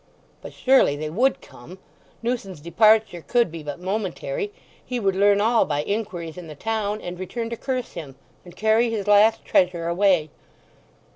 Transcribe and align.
But 0.41 0.51
surely 0.51 0.95
they 0.95 1.11
would 1.11 1.41
come; 1.43 1.77
Newson's 2.23 2.59
departure 2.59 3.21
could 3.21 3.51
be 3.51 3.61
but 3.61 3.79
momentary; 3.79 4.51
he 4.83 4.99
would 4.99 5.15
learn 5.15 5.39
all 5.39 5.63
by 5.63 5.83
inquiries 5.83 6.39
in 6.39 6.47
the 6.47 6.55
town; 6.55 6.99
and 7.01 7.19
return 7.19 7.51
to 7.51 7.55
curse 7.55 7.91
him, 7.93 8.15
and 8.43 8.55
carry 8.55 8.89
his 8.89 9.05
last 9.07 9.45
treasure 9.45 9.87
away! 9.87 10.31